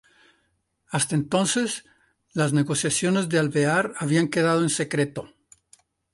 [0.89, 1.85] Hasta entonces,
[2.33, 5.29] las negociaciones de Alvear habían quedado en secreto.